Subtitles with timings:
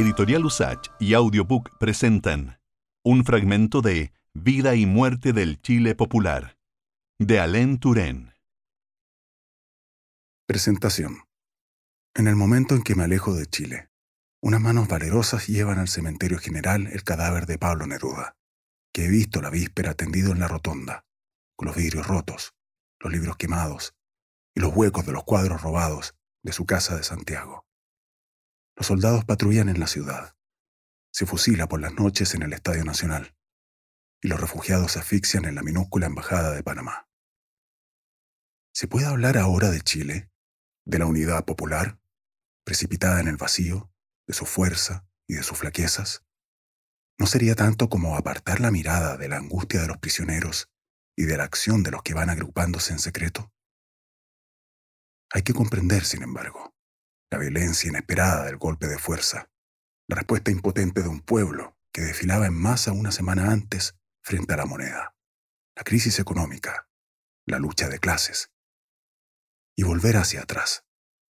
[0.00, 2.58] Editorial Usach y Audiobook presentan
[3.04, 6.56] un fragmento de Vida y muerte del Chile popular,
[7.18, 8.32] de Alain Turén.
[10.46, 11.24] Presentación.
[12.14, 13.90] En el momento en que me alejo de Chile,
[14.40, 18.38] unas manos valerosas llevan al cementerio general el cadáver de Pablo Neruda,
[18.94, 21.04] que he visto la víspera tendido en la rotonda,
[21.56, 22.54] con los vidrios rotos,
[23.00, 23.94] los libros quemados
[24.54, 27.66] y los huecos de los cuadros robados de su casa de Santiago.
[28.80, 30.34] Los soldados patrullan en la ciudad.
[31.12, 33.36] Se fusila por las noches en el Estadio Nacional.
[34.22, 37.06] Y los refugiados se asfixian en la minúscula Embajada de Panamá.
[38.72, 40.30] ¿Se puede hablar ahora de Chile?
[40.86, 42.00] ¿De la unidad popular?
[42.64, 43.92] Precipitada en el vacío,
[44.26, 46.24] de su fuerza y de sus flaquezas.
[47.18, 50.70] ¿No sería tanto como apartar la mirada de la angustia de los prisioneros
[51.18, 53.52] y de la acción de los que van agrupándose en secreto?
[55.34, 56.74] Hay que comprender, sin embargo,
[57.30, 59.50] la violencia inesperada del golpe de fuerza,
[60.08, 64.56] la respuesta impotente de un pueblo que desfilaba en masa una semana antes frente a
[64.56, 65.14] la moneda,
[65.76, 66.88] la crisis económica,
[67.46, 68.50] la lucha de clases,
[69.76, 70.84] y volver hacia atrás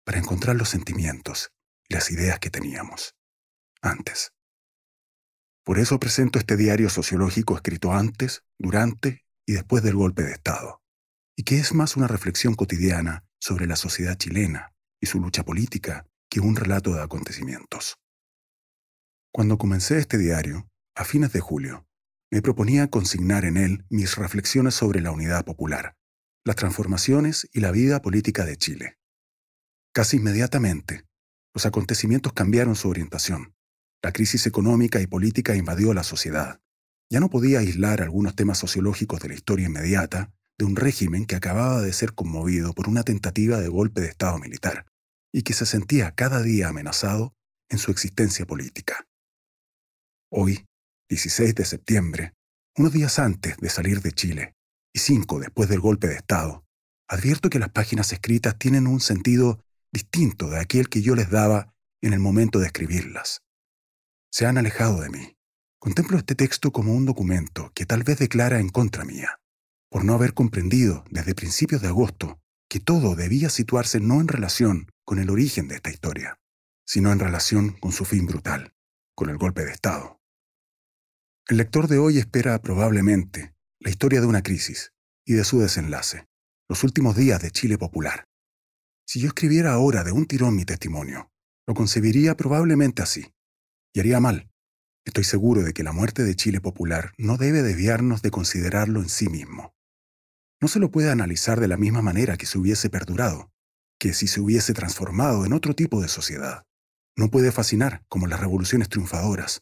[0.06, 1.52] para encontrar los sentimientos
[1.90, 3.16] y las ideas que teníamos
[3.82, 4.34] antes.
[5.64, 10.82] Por eso presento este diario sociológico escrito antes, durante y después del golpe de Estado,
[11.36, 16.06] y que es más una reflexión cotidiana sobre la sociedad chilena y su lucha política
[16.30, 17.98] que un relato de acontecimientos.
[19.32, 21.88] Cuando comencé este diario, a fines de julio,
[22.32, 25.96] me proponía consignar en él mis reflexiones sobre la unidad popular,
[26.44, 28.98] las transformaciones y la vida política de Chile.
[29.94, 31.06] Casi inmediatamente,
[31.54, 33.56] los acontecimientos cambiaron su orientación.
[34.04, 36.62] La crisis económica y política invadió la sociedad.
[37.10, 41.36] Ya no podía aislar algunos temas sociológicos de la historia inmediata de un régimen que
[41.36, 44.86] acababa de ser conmovido por una tentativa de golpe de Estado militar
[45.32, 47.34] y que se sentía cada día amenazado
[47.70, 49.06] en su existencia política.
[50.32, 50.66] Hoy,
[51.10, 52.34] 16 de septiembre,
[52.76, 54.56] unos días antes de salir de Chile
[54.94, 56.66] y cinco después del golpe de Estado,
[57.08, 59.60] advierto que las páginas escritas tienen un sentido
[59.92, 63.42] distinto de aquel que yo les daba en el momento de escribirlas.
[64.32, 65.38] Se han alejado de mí.
[65.80, 69.40] Contemplo este texto como un documento que tal vez declara en contra mía
[69.90, 72.40] por no haber comprendido desde principios de agosto
[72.70, 76.40] que todo debía situarse no en relación con el origen de esta historia,
[76.86, 78.74] sino en relación con su fin brutal,
[79.16, 80.20] con el golpe de Estado.
[81.48, 84.92] El lector de hoy espera probablemente la historia de una crisis
[85.26, 86.26] y de su desenlace,
[86.68, 88.26] los últimos días de Chile popular.
[89.06, 91.32] Si yo escribiera ahora de un tirón mi testimonio,
[91.66, 93.34] lo concebiría probablemente así,
[93.94, 94.52] y haría mal.
[95.06, 99.08] Estoy seguro de que la muerte de Chile popular no debe desviarnos de considerarlo en
[99.08, 99.77] sí mismo
[100.60, 103.52] no se lo puede analizar de la misma manera que si hubiese perdurado,
[104.00, 106.64] que si se hubiese transformado en otro tipo de sociedad.
[107.16, 109.62] No puede fascinar como las revoluciones triunfadoras,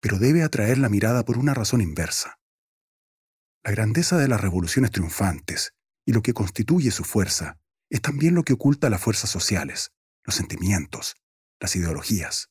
[0.00, 2.38] pero debe atraer la mirada por una razón inversa.
[3.62, 5.74] La grandeza de las revoluciones triunfantes
[6.06, 7.58] y lo que constituye su fuerza
[7.90, 9.92] es también lo que oculta las fuerzas sociales,
[10.24, 11.16] los sentimientos,
[11.60, 12.50] las ideologías.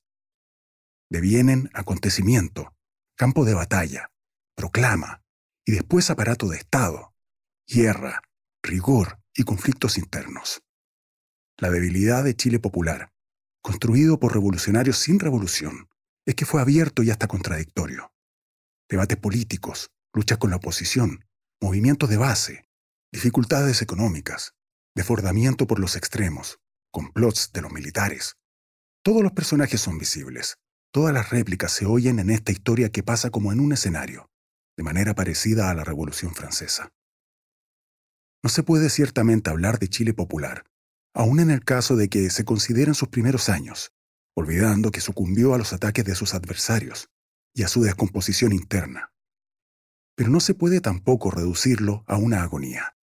[1.09, 2.75] Devienen acontecimiento,
[3.15, 4.11] campo de batalla,
[4.55, 5.23] proclama
[5.65, 7.08] y después aparato de Estado,
[7.71, 8.23] guerra,
[8.63, 10.63] rigor y conflictos internos.
[11.59, 13.11] La debilidad de Chile popular,
[13.61, 15.87] construido por revolucionarios sin revolución,
[16.25, 18.11] es que fue abierto y hasta contradictorio.
[18.89, 21.25] Debates políticos, luchas con la oposición,
[21.61, 22.65] movimientos de base,
[23.11, 24.55] dificultades económicas,
[24.95, 26.59] desbordamiento por los extremos,
[26.91, 28.37] complots de los militares.
[29.03, 30.57] Todos los personajes son visibles,
[30.91, 34.31] todas las réplicas se oyen en esta historia que pasa como en un escenario,
[34.75, 36.91] de manera parecida a la Revolución Francesa.
[38.43, 40.65] No se puede ciertamente hablar de Chile popular,
[41.13, 43.91] aun en el caso de que se consideren sus primeros años,
[44.33, 47.09] olvidando que sucumbió a los ataques de sus adversarios
[47.53, 49.11] y a su descomposición interna.
[50.15, 52.95] Pero no se puede tampoco reducirlo a una agonía.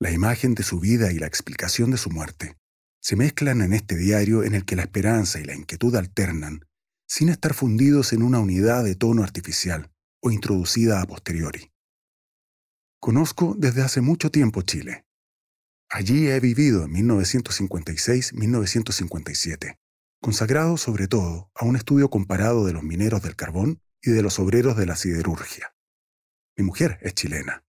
[0.00, 2.56] La imagen de su vida y la explicación de su muerte
[3.00, 6.64] se mezclan en este diario en el que la esperanza y la inquietud alternan,
[7.06, 9.92] sin estar fundidos en una unidad de tono artificial
[10.22, 11.73] o introducida a posteriori.
[13.04, 15.04] Conozco desde hace mucho tiempo Chile.
[15.90, 19.76] Allí he vivido en 1956-1957,
[20.22, 24.38] consagrado sobre todo a un estudio comparado de los mineros del carbón y de los
[24.38, 25.76] obreros de la siderurgia.
[26.56, 27.66] Mi mujer es chilena.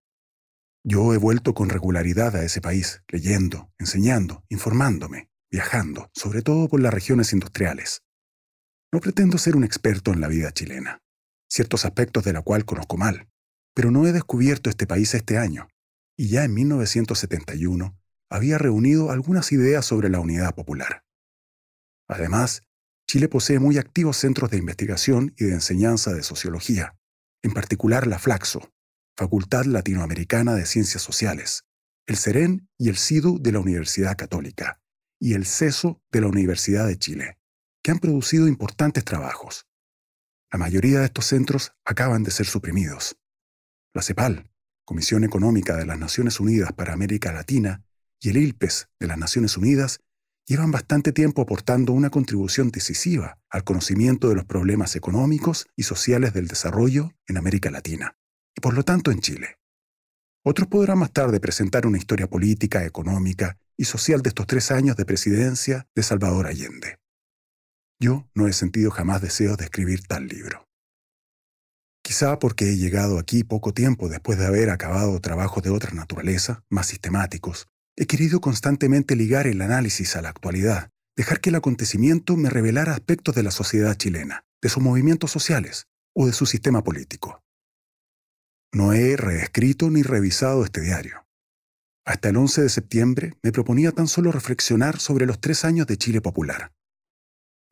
[0.86, 6.80] Yo he vuelto con regularidad a ese país, leyendo, enseñando, informándome, viajando, sobre todo por
[6.80, 8.06] las regiones industriales.
[8.90, 11.04] No pretendo ser un experto en la vida chilena,
[11.50, 13.28] ciertos aspectos de la cual conozco mal,
[13.76, 15.68] pero no he descubierto este país este año,
[16.18, 17.96] y ya en 1971
[18.32, 21.04] había reunido algunas ideas sobre la unidad popular.
[22.08, 22.64] Además,
[23.08, 26.98] Chile posee muy activos centros de investigación y de enseñanza de sociología,
[27.44, 28.72] en particular la Flaxo,
[29.16, 31.66] Facultad Latinoamericana de Ciencias Sociales,
[32.08, 34.82] el CEREN y el CIDU de la Universidad Católica,
[35.20, 37.38] y el CESO de la Universidad de Chile,
[37.84, 39.68] que han producido importantes trabajos.
[40.52, 43.18] La mayoría de estos centros acaban de ser suprimidos.
[43.96, 44.52] La CEPAL,
[44.84, 47.86] Comisión Económica de las Naciones Unidas para América Latina,
[48.20, 50.02] y el ILPES de las Naciones Unidas
[50.46, 56.34] llevan bastante tiempo aportando una contribución decisiva al conocimiento de los problemas económicos y sociales
[56.34, 58.18] del desarrollo en América Latina,
[58.54, 59.60] y por lo tanto en Chile.
[60.44, 64.98] Otros podrán más tarde presentar una historia política, económica y social de estos tres años
[64.98, 67.00] de presidencia de Salvador Allende.
[67.98, 70.68] Yo no he sentido jamás deseos de escribir tal libro.
[72.06, 76.64] Quizá porque he llegado aquí poco tiempo después de haber acabado trabajos de otra naturaleza,
[76.70, 82.38] más sistemáticos, he querido constantemente ligar el análisis a la actualidad, dejar que el acontecimiento
[82.38, 86.84] me revelara aspectos de la sociedad chilena, de sus movimientos sociales o de su sistema
[86.84, 87.42] político.
[88.72, 91.26] No he reescrito ni revisado este diario.
[92.06, 95.98] Hasta el 11 de septiembre me proponía tan solo reflexionar sobre los tres años de
[95.98, 96.72] Chile popular.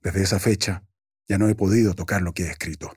[0.01, 0.83] Desde esa fecha,
[1.29, 2.95] ya no he podido tocar lo que he escrito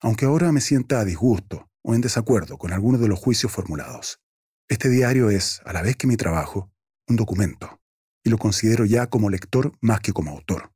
[0.00, 4.20] aunque ahora me sienta a disgusto o en desacuerdo con algunos de los juicios formulados.
[4.68, 6.70] Este diario es, a la vez que mi trabajo,
[7.08, 7.80] un documento,
[8.22, 10.72] y lo considero ya como lector más que como autor.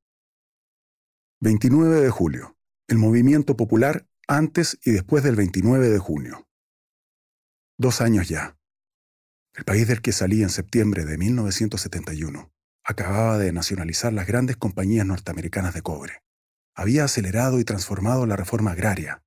[1.41, 2.57] 29 de julio.
[2.89, 6.49] El movimiento popular antes y después del 29 de junio.
[7.79, 8.57] Dos años ya.
[9.55, 12.53] El país del que salí en septiembre de 1971
[12.85, 16.23] acababa de nacionalizar las grandes compañías norteamericanas de cobre
[16.75, 19.23] había acelerado y transformado la reforma agraria,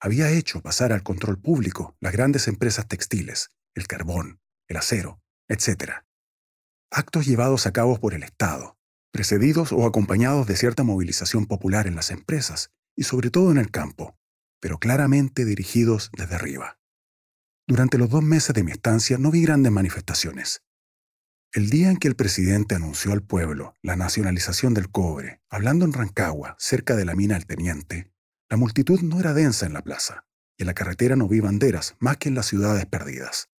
[0.00, 6.04] había hecho pasar al control público las grandes empresas textiles, el carbón, el acero, etc.
[6.90, 8.76] Actos llevados a cabo por el Estado,
[9.12, 13.70] precedidos o acompañados de cierta movilización popular en las empresas y sobre todo en el
[13.70, 14.18] campo,
[14.60, 16.78] pero claramente dirigidos desde arriba.
[17.66, 20.62] Durante los dos meses de mi estancia no vi grandes manifestaciones,
[21.54, 25.92] el día en que el presidente anunció al pueblo la nacionalización del cobre, hablando en
[25.92, 28.10] Rancagua, cerca de la mina del Teniente,
[28.50, 30.26] la multitud no era densa en la plaza,
[30.58, 33.50] y en la carretera no vi banderas más que en las ciudades perdidas.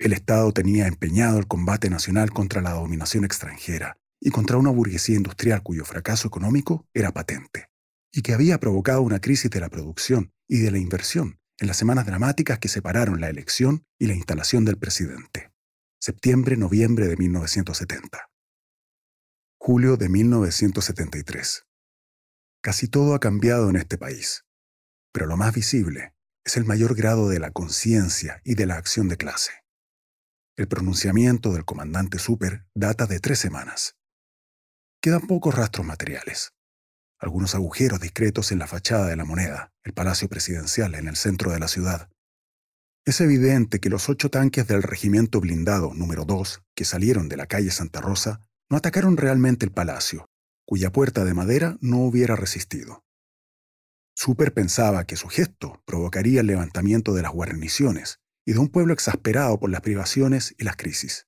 [0.00, 5.14] El Estado tenía empeñado el combate nacional contra la dominación extranjera y contra una burguesía
[5.14, 7.68] industrial cuyo fracaso económico era patente,
[8.12, 11.76] y que había provocado una crisis de la producción y de la inversión en las
[11.76, 15.53] semanas dramáticas que separaron la elección y la instalación del presidente
[16.04, 18.28] septiembre-noviembre de 1970.
[19.58, 21.64] Julio de 1973.
[22.62, 24.44] Casi todo ha cambiado en este país,
[25.14, 26.14] pero lo más visible
[26.44, 29.52] es el mayor grado de la conciencia y de la acción de clase.
[30.58, 33.96] El pronunciamiento del comandante Super data de tres semanas.
[35.00, 36.52] Quedan pocos rastros materiales.
[37.18, 41.50] Algunos agujeros discretos en la fachada de la moneda, el Palacio Presidencial en el centro
[41.50, 42.10] de la ciudad,
[43.04, 47.46] es evidente que los ocho tanques del regimiento blindado número 2 que salieron de la
[47.46, 48.40] calle Santa Rosa
[48.70, 50.30] no atacaron realmente el palacio,
[50.64, 53.04] cuya puerta de madera no hubiera resistido.
[54.16, 58.94] Super pensaba que su gesto provocaría el levantamiento de las guarniciones y de un pueblo
[58.94, 61.26] exasperado por las privaciones y las crisis.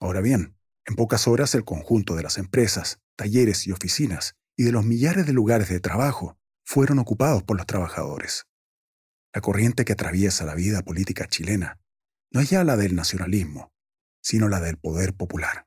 [0.00, 4.72] Ahora bien, en pocas horas el conjunto de las empresas, talleres y oficinas y de
[4.72, 8.46] los millares de lugares de trabajo fueron ocupados por los trabajadores.
[9.34, 11.80] La corriente que atraviesa la vida política chilena
[12.32, 13.72] no es ya la del nacionalismo,
[14.22, 15.66] sino la del poder popular.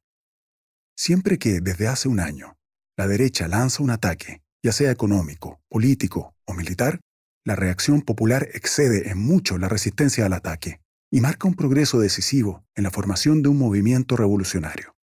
[0.98, 2.58] Siempre que, desde hace un año,
[2.98, 7.02] la derecha lanza un ataque, ya sea económico, político o militar,
[7.46, 10.80] la reacción popular excede en mucho la resistencia al ataque
[11.12, 14.96] y marca un progreso decisivo en la formación de un movimiento revolucionario.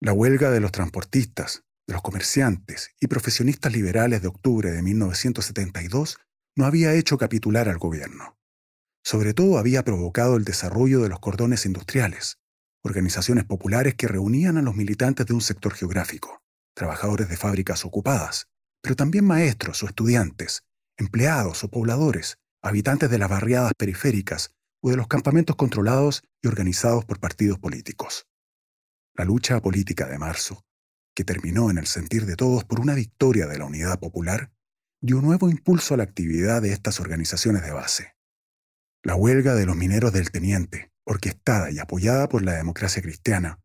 [0.00, 6.18] La huelga de los transportistas, de los comerciantes y profesionistas liberales de octubre de 1972
[6.60, 8.38] no había hecho capitular al gobierno.
[9.02, 12.38] Sobre todo había provocado el desarrollo de los cordones industriales,
[12.82, 16.42] organizaciones populares que reunían a los militantes de un sector geográfico,
[16.74, 18.48] trabajadores de fábricas ocupadas,
[18.82, 20.64] pero también maestros o estudiantes,
[20.98, 27.06] empleados o pobladores, habitantes de las barriadas periféricas o de los campamentos controlados y organizados
[27.06, 28.26] por partidos políticos.
[29.14, 30.62] La lucha política de marzo,
[31.14, 34.52] que terminó en el sentir de todos por una victoria de la unidad popular,
[35.02, 38.16] dio nuevo impulso a la actividad de estas organizaciones de base.
[39.02, 43.60] La huelga de los mineros del Teniente, orquestada y apoyada por la democracia cristiana,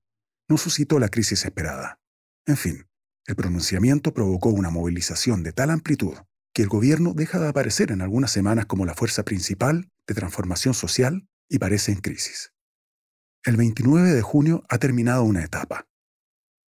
[0.47, 1.99] no suscitó la crisis esperada.
[2.45, 2.87] En fin,
[3.27, 6.15] el pronunciamiento provocó una movilización de tal amplitud
[6.53, 10.73] que el gobierno deja de aparecer en algunas semanas como la fuerza principal de transformación
[10.73, 12.53] social y parece en crisis.
[13.43, 15.87] El 29 de junio ha terminado una etapa.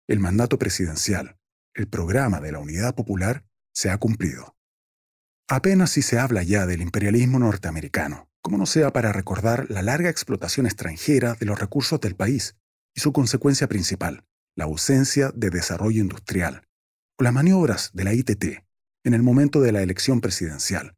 [0.08, 1.38] El mandato presidencial,
[1.76, 3.46] el programa de la Unidad Popular
[3.76, 4.56] se ha cumplido.
[5.48, 10.10] Apenas si se habla ya del imperialismo norteamericano, como no sea para recordar la larga
[10.10, 12.56] explotación extranjera de los recursos del país
[12.96, 16.64] y su consecuencia principal, la ausencia de desarrollo industrial,
[17.20, 18.64] o las maniobras de la ITT
[19.04, 20.96] en el momento de la elección presidencial.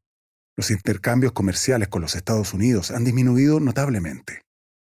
[0.56, 4.42] Los intercambios comerciales con los Estados Unidos han disminuido notablemente.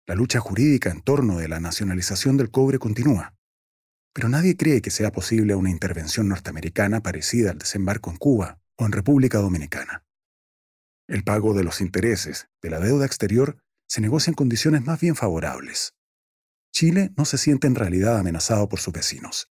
[0.06, 3.34] La lucha jurídica en torno de la nacionalización del cobre continúa.
[4.12, 8.86] Pero nadie cree que sea posible una intervención norteamericana parecida al desembarco en Cuba o
[8.86, 10.04] en República Dominicana.
[11.06, 15.16] El pago de los intereses de la deuda exterior se negocia en condiciones más bien
[15.16, 15.94] favorables.
[16.72, 19.50] Chile no se siente en realidad amenazado por sus vecinos.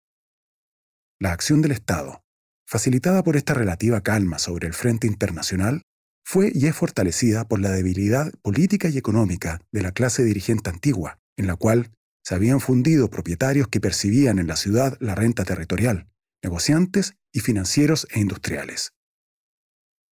[1.18, 2.24] La acción del Estado,
[2.66, 5.82] facilitada por esta relativa calma sobre el frente internacional,
[6.24, 11.18] fue y es fortalecida por la debilidad política y económica de la clase dirigente antigua,
[11.36, 11.90] en la cual
[12.22, 16.08] se habían fundido propietarios que percibían en la ciudad la renta territorial,
[16.42, 18.92] negociantes y financieros e industriales.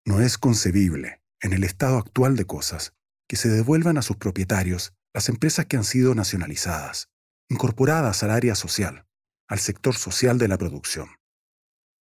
[0.06, 2.94] No es concebible, en el estado actual de cosas,
[3.28, 7.10] que se devuelvan a sus propietarios las empresas que han sido nacionalizadas,
[7.50, 9.06] incorporadas al área social,
[9.48, 11.10] al sector social de la producción.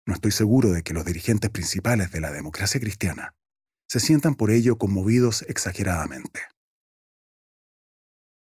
[0.06, 3.34] No estoy seguro de que los dirigentes principales de la democracia cristiana
[3.88, 6.42] se sientan por ello conmovidos exageradamente.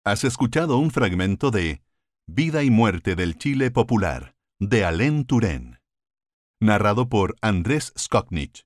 [0.09, 1.83] Has escuchado un fragmento de
[2.25, 5.77] Vida y muerte del Chile popular, de Alain Turén,
[6.59, 8.65] narrado por Andrés Skoknich,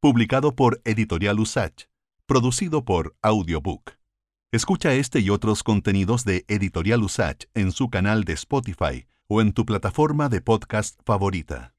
[0.00, 1.86] publicado por Editorial Usach,
[2.26, 3.92] producido por Audiobook.
[4.52, 9.54] Escucha este y otros contenidos de Editorial Usach en su canal de Spotify o en
[9.54, 11.71] tu plataforma de podcast favorita.